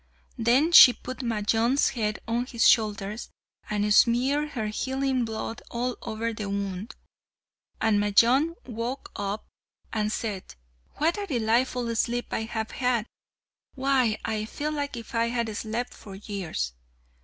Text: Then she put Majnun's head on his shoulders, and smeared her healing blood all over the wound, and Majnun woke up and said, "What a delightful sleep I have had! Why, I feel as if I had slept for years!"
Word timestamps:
Then 0.39 0.71
she 0.71 0.93
put 0.93 1.19
Majnun's 1.19 1.89
head 1.89 2.17
on 2.27 2.47
his 2.47 2.67
shoulders, 2.67 3.29
and 3.69 3.93
smeared 3.93 4.49
her 4.53 4.65
healing 4.65 5.25
blood 5.25 5.61
all 5.69 5.95
over 6.01 6.33
the 6.33 6.49
wound, 6.49 6.95
and 7.79 7.99
Majnun 7.99 8.55
woke 8.65 9.11
up 9.15 9.45
and 9.93 10.11
said, 10.11 10.55
"What 10.95 11.19
a 11.19 11.27
delightful 11.27 11.95
sleep 11.95 12.33
I 12.33 12.45
have 12.45 12.71
had! 12.71 13.05
Why, 13.75 14.17
I 14.25 14.45
feel 14.45 14.79
as 14.79 14.89
if 14.95 15.13
I 15.13 15.27
had 15.27 15.55
slept 15.55 15.93
for 15.93 16.15
years!" 16.15 16.73